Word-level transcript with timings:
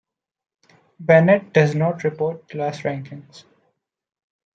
Benet 0.99 1.53
does 1.53 1.75
not 1.75 2.03
report 2.03 2.49
class 2.49 2.79
rankings. 2.81 3.43